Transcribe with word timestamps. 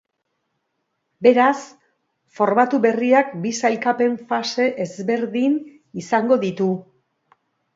Beraz, 1.25 1.57
formatu 2.39 2.79
berriak 2.85 3.35
bi 3.43 3.51
sailkapen 3.61 4.17
fase 4.33 4.67
ezberdin 4.87 5.63
izango 6.05 6.43
ditu. 6.47 6.71